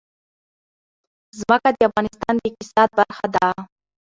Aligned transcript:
ځمکه 1.39 1.69
د 1.75 1.79
افغانستان 1.89 2.33
د 2.37 2.41
اقتصاد 2.49 2.89
برخه 2.99 3.27
ده. 3.35 3.47